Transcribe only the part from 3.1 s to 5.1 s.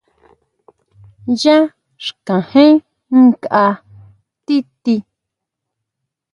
nkʼa ti tí.